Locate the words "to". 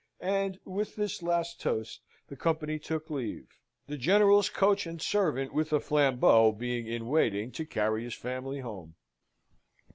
7.51-7.67